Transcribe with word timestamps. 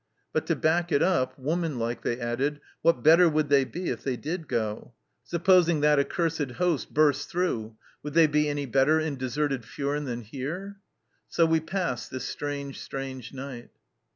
But 0.33 0.47
to 0.47 0.55
back 0.55 0.91
it 0.91 1.03
up, 1.03 1.37
woman 1.37 1.77
like, 1.77 2.01
they 2.01 2.19
added: 2.19 2.59
what 2.81 3.03
better 3.03 3.29
would 3.29 3.49
they 3.49 3.63
be 3.65 3.89
if 3.91 4.01
they 4.03 4.17
did 4.17 4.47
go? 4.47 4.95
Supposing 5.23 5.81
that 5.81 5.99
accursed 5.99 6.49
host 6.53 6.91
burst 6.91 7.29
through, 7.29 7.77
would 8.01 8.15
they 8.15 8.25
be 8.25 8.49
any 8.49 8.65
better 8.65 8.99
in 8.99 9.15
deserted 9.15 9.63
Furnes 9.63 10.07
than 10.07 10.21
here?" 10.21 10.77
So 11.29 11.45
we 11.45 11.59
passed 11.59 12.09
this 12.09 12.25
strange, 12.25 12.79
strange 12.79 13.31
night." 13.31 13.69